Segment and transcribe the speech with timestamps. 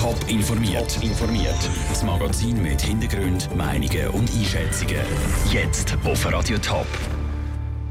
[0.00, 0.98] Top informiert.
[1.02, 1.70] informiert.
[1.90, 4.96] Das Magazin mit Hintergrund, Meinungen und Einschätzungen.
[5.52, 6.86] Jetzt auf Radio Top.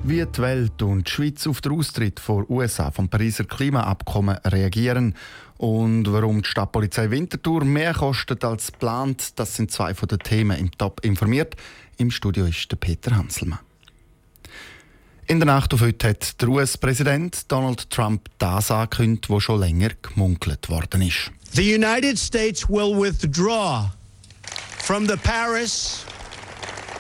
[0.02, 5.14] Wie die Welt und die Schweiz auf den Austritt vor USA vom Pariser Klimaabkommen reagieren
[5.58, 10.58] und warum die Stadtpolizei Winterthur mehr kostet als geplant, das sind zwei von den Themen
[10.58, 11.56] im Top informiert.
[11.98, 13.60] Im Studio ist der Peter Hanselmann.
[15.28, 19.90] In der Nacht auf heute hat der US-Präsident Donald Trump das angekündigt, was schon länger
[20.02, 21.32] gemunkelt worden ist.
[21.54, 23.90] The United States will withdraw
[24.78, 26.06] from the Paris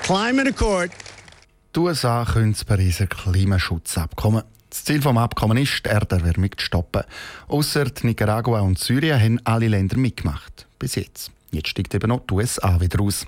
[0.01, 0.91] Climate Accord.
[1.75, 4.43] Die USA können das Pariser Klimaschutzabkommen.
[4.69, 7.03] Das Ziel des Abkommens ist, die Erderwärmung zu stoppen.
[7.47, 10.67] Ausser Nicaragua und Syrien haben alle Länder mitgemacht.
[10.79, 11.31] Bis jetzt.
[11.51, 13.27] Jetzt steigt eben noch die USA wieder aus.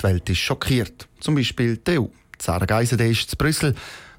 [0.00, 1.06] Die Welt ist schockiert.
[1.20, 2.06] Zum Beispiel die EU.
[2.38, 3.74] Sarah Geisende ist zu Brüssel.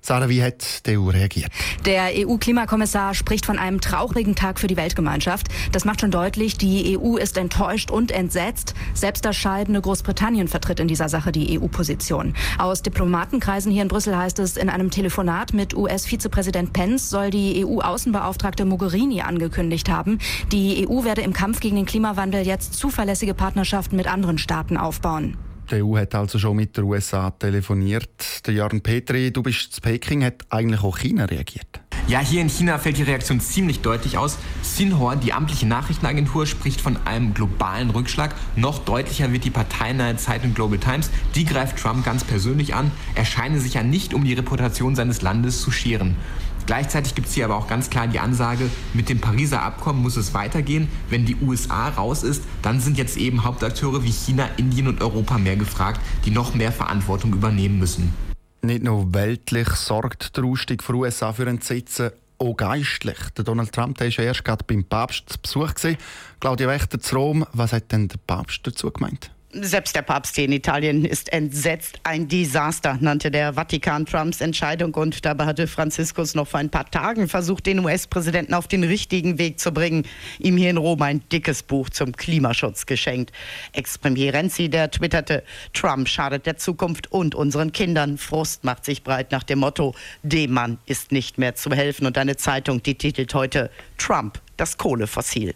[0.05, 1.49] Sarah, wie hat die EU reagiert?
[1.85, 5.47] Der EU-Klimakommissar spricht von einem traurigen Tag für die Weltgemeinschaft.
[5.71, 8.73] Das macht schon deutlich, die EU ist enttäuscht und entsetzt.
[8.93, 12.35] Selbst das scheidende Großbritannien vertritt in dieser Sache die EU-Position.
[12.57, 17.65] Aus Diplomatenkreisen hier in Brüssel heißt es, in einem Telefonat mit US-Vizepräsident Pence soll die
[17.65, 20.19] EU-Außenbeauftragte Mogherini angekündigt haben,
[20.51, 25.37] die EU werde im Kampf gegen den Klimawandel jetzt zuverlässige Partnerschaften mit anderen Staaten aufbauen.
[25.71, 28.45] Die EU hat also schon mit den USA telefoniert.
[28.45, 31.79] Der Jörn Petri, du bist zu Peking, hat eigentlich auch China reagiert?
[32.07, 34.37] Ja, hier in China fällt die Reaktion ziemlich deutlich aus.
[34.61, 38.35] Xinhua, die amtliche Nachrichtenagentur, spricht von einem globalen Rückschlag.
[38.57, 41.09] Noch deutlicher wird die parteinahe Zeitung Global Times.
[41.33, 42.91] Die greift Trump ganz persönlich an.
[43.15, 46.17] Er scheine sich ja nicht um die Reputation seines Landes zu scheren.
[46.65, 50.15] Gleichzeitig gibt es hier aber auch ganz klar die Ansage, mit dem Pariser Abkommen muss
[50.15, 50.87] es weitergehen.
[51.09, 55.37] Wenn die USA raus ist, dann sind jetzt eben Hauptakteure wie China, Indien und Europa
[55.37, 58.13] mehr gefragt, die noch mehr Verantwortung übernehmen müssen.
[58.61, 63.17] Nicht nur weltlich sorgt der Ausstieg von USA für Entsetzen, auch geistlich.
[63.37, 65.75] Der Donald Trump der ist ja erst gerade beim Papst zu Besuch.
[65.75, 65.97] Gewesen.
[66.39, 69.32] Claudia Wächter zu Rom, was hat denn der Papst dazu gemeint?
[69.55, 71.99] Selbst der Papst in Italien ist entsetzt.
[72.03, 76.89] Ein Desaster nannte der Vatikan Trumps Entscheidung und dabei hatte Franziskus noch vor ein paar
[76.89, 80.07] Tagen versucht, den US-Präsidenten auf den richtigen Weg zu bringen.
[80.39, 83.31] Ihm hier in Rom ein dickes Buch zum Klimaschutz geschenkt.
[83.73, 85.43] Ex-Premier Renzi, der twitterte,
[85.73, 88.17] Trump schadet der Zukunft und unseren Kindern.
[88.17, 89.93] Frust macht sich breit nach dem Motto,
[90.23, 92.07] dem Mann ist nicht mehr zu helfen.
[92.07, 93.69] Und eine Zeitung, die titelt heute
[93.99, 95.53] Trump, das Kohlefossil.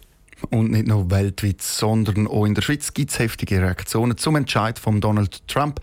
[0.50, 4.78] Und nicht nur weltweit, sondern auch in der Schweiz gibt es heftige Reaktionen zum Entscheid
[4.78, 5.80] von Donald Trump.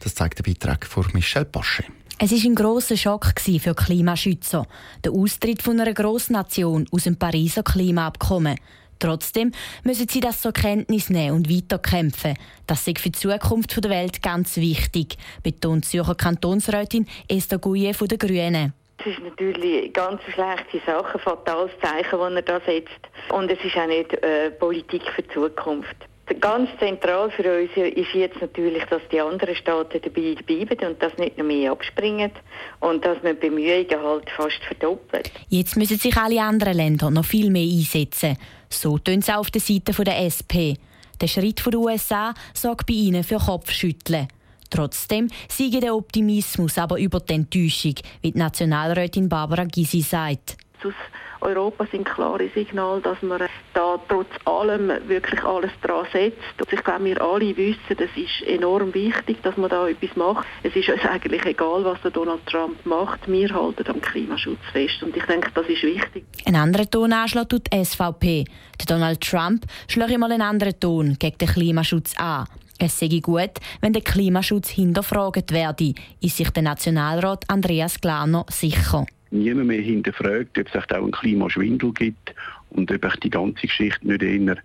[0.00, 1.84] Das zeigt der Beitrag von Michel Bosche.
[2.20, 4.66] Es war ein grosser Schock für Klimaschützer.
[5.04, 8.56] Der Austritt von einer Grossnation aus dem Pariser Klimaabkommen.
[8.98, 9.52] Trotzdem
[9.84, 12.34] müssen sie das zur Kenntnis nehmen und weiterkämpfen.
[12.66, 18.08] Das ist für die Zukunft der Welt ganz wichtig, betont Zürcher Kantonsrätin Esther Gouillet von
[18.08, 18.72] den Grünen.
[19.00, 23.00] Es ist natürlich ganz schlechte Sache, fatales Zeichen, das er da setzt.
[23.30, 25.96] Und es ist auch nicht äh, Politik für die Zukunft.
[26.40, 31.16] Ganz zentral für uns ist jetzt natürlich, dass die anderen Staaten dabei bleiben und dass
[31.16, 32.32] nicht noch mehr abspringen
[32.80, 35.30] und dass man Bemühungen halt fast verdoppelt.
[35.48, 38.36] Jetzt müssen sich alle anderen Länder noch viel mehr einsetzen.
[38.68, 40.76] So tun sie auf der Seite der SP.
[41.20, 44.28] Der Schritt der USA sorgt bei ihnen für Kopfschütteln.
[44.70, 50.56] Trotzdem siege der Optimismus aber über die Enttäuschung, wie die Nationalrätin Barbara Gysi sagt.
[50.84, 50.94] Aus
[51.40, 53.42] Europa sind klare Signale, dass man
[53.74, 56.38] da trotz allem wirklich alles dran setzt.
[56.60, 60.46] Und ich glaube, wir alle wissen, es ist enorm wichtig, dass man da etwas macht.
[60.62, 63.28] Es ist uns eigentlich egal, was der Donald Trump macht.
[63.28, 65.02] Wir halten am Klimaschutz fest.
[65.02, 66.24] Und ich denke, das ist wichtig.
[66.44, 68.44] Ein anderer Tonanschlag tut die SVP.
[68.80, 72.46] Der Donald Trump schlägt immer einen anderen Ton gegen den Klimaschutz an.
[72.80, 73.50] Es sei gut,
[73.80, 79.04] wenn der Klimaschutz hinterfragt werde, ist sich der Nationalrat Andreas Glaner sicher.
[79.32, 82.34] Niemand mehr hinterfragt, ob es auch einen Klimaschwindel gibt
[82.70, 84.58] und ob die ganze Geschichte nicht eher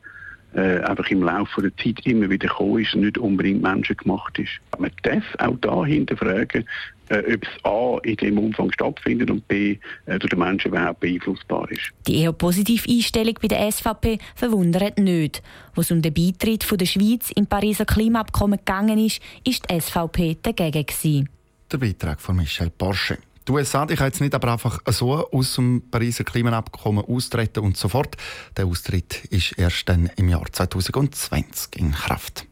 [0.53, 4.51] äh, einfach im Laufe der Zeit immer wieder gekommen ist und nicht unbedingt menschengemacht ist.
[4.77, 6.65] Man darf auch da hinterfragen,
[7.09, 10.99] äh, ob es A in dem Umfang stattfindet und B äh, durch den Menschen überhaupt
[10.99, 11.91] beeinflussbar ist.
[12.07, 15.41] Die eher positive Einstellung bei der SVP verwundert nicht.
[15.75, 19.79] Wo es um den Beitritt von der Schweiz im Pariser Klimaabkommen gegangen ist, ist die
[19.79, 21.29] SVP dagegen gewesen.
[21.71, 23.17] Der Beitrag von Michel Porsche.
[23.47, 27.75] Die USA die kann jetzt nicht aber einfach so aus dem Pariser Klimaabkommen austreten und
[27.75, 28.15] sofort.
[28.55, 32.45] Der Austritt ist erst dann im Jahr 2020 in Kraft.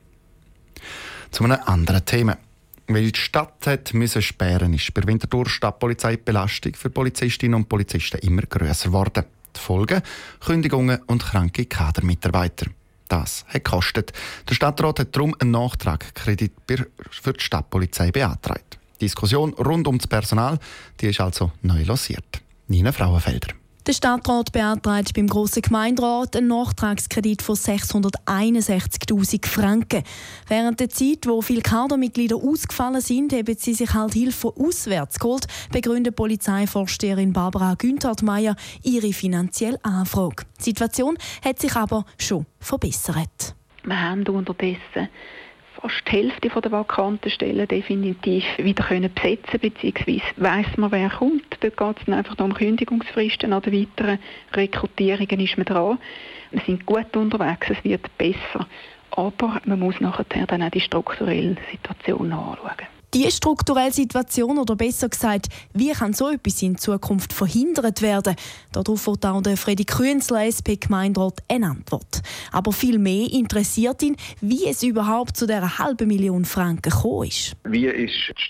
[1.32, 2.38] Zu einem anderen Thema.
[2.88, 7.70] Weil die Stadt hat müssen sperren, ist bei Winterthur Stadtpolizei die Belastung für Polizistinnen und
[7.70, 9.24] Polizisten immer größer geworden.
[9.56, 10.02] Die Folgen?
[10.42, 12.68] Kündigungen und kranke Kadermitarbeiter.
[13.08, 14.12] Das hat gekostet.
[14.50, 18.81] Der Stadtrat hat darum einen Nachtragskredit für die Stadtpolizei beantragt.
[19.02, 20.60] Die Diskussion rund um das Personal
[21.00, 22.44] die ist also neu lanciert.
[22.68, 23.48] Nina Frauenfelder.
[23.88, 30.04] Der Stadtrat beantragt beim Grossen Gemeinderat einen Nachtragskredit von 661.000 Franken.
[30.48, 35.18] Während der Zeit, wo viele Kadermitglieder ausgefallen sind, haben sie sich halt Hilfe von auswärts
[35.18, 40.46] geholt, begründet Polizeivorsteherin Barbara Günthard-Meyer ihre finanzielle Anfrage.
[40.60, 43.56] Die Situation hat sich aber schon verbessert.
[43.84, 45.10] Wir haben unterdessen
[45.82, 51.58] fast die Hälfte der vakanten Stellen definitiv wieder können besetzen beziehungsweise weiss man, wer kommt.
[51.60, 53.54] Dort geht es einfach um Kündigungsfristen.
[53.54, 54.20] An den weiteren
[54.54, 56.00] Rekrutierungen ist man dran.
[56.52, 58.68] Wir sind gut unterwegs, es wird besser.
[59.12, 63.01] Aber man muss nachher dann auch die strukturelle Situation anschauen.
[63.14, 68.38] Die strukturelle Situation, oder besser gesagt, wie kann so etwas in Zukunft verhindert werden?
[68.72, 72.22] Darauf wird auch der Freddy Künzler, SP-Gemeinderat, eine Antwort.
[72.54, 77.58] Aber viel mehr interessiert ihn, wie es überhaupt zu dieser halben Million Franken gekommen ist.
[77.66, 78.42] Wie ist die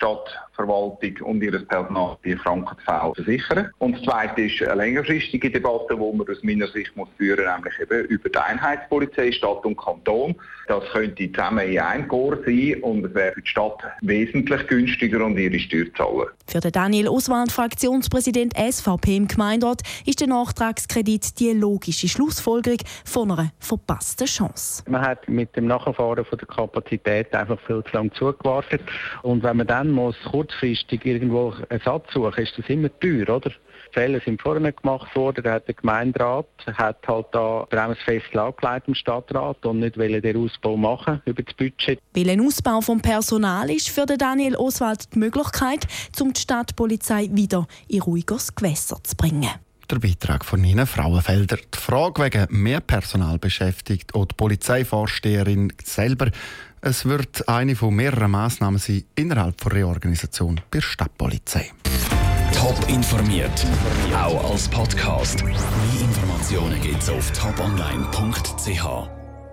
[0.51, 3.69] Stadtverwaltung und ihr Personal die Frankenfälle versichern?
[3.79, 7.73] Und das Zweite ist eine längerfristige Debatte, die man aus meiner Sicht muss führen nämlich
[7.79, 10.35] eben über die Einheitspolizei, Stadt und Kanton.
[10.67, 15.25] Das könnte zusammen in einem Chor sein und es wäre für die Stadt wesentlich günstiger
[15.25, 16.27] und ihre Steuerzahler.
[16.47, 23.31] Für den Daniel Oswald, Fraktionspräsident SVP im Gemeinderat, ist der Nachtragskredit die logische Schlussfolgerung von
[23.31, 24.83] einer verpassten Chance.
[24.89, 28.81] Man hat mit dem Nachfahren von der Kapazität einfach viel zu lange zugewartet.
[29.23, 30.15] Und wenn man dann muss
[30.51, 33.51] kurzfristig irgendwo Ersatz suchen, ist das immer teuer, oder?
[33.91, 35.43] Fälle sind vorne gemacht worden.
[35.43, 40.77] Da hat der Gemeinderat hat halt da bremsfest angelegt im Stadtrat und nicht den Ausbau
[40.77, 41.99] machen über das Budget.
[42.13, 45.87] Weil ein Ausbau vom Personal ist für Daniel Oswald die Möglichkeit,
[46.21, 49.49] um die Stadtpolizei wieder in ruhiges Gewässer zu bringen.
[49.89, 51.57] Der Beitrag von Nina Frauenfelder.
[51.57, 56.31] Die Frage wegen mehr Personal beschäftigt auch die Polizeivorsteherin selber.
[56.83, 61.71] Es wird eine von mehreren Massnahmen sein innerhalb der Reorganisation bei der Stadtpolizei.
[62.55, 63.65] Top informiert,
[64.15, 65.43] auch als Podcast.
[65.43, 65.53] Mehr
[66.01, 69.20] Informationen gibt's auf toponline.ch.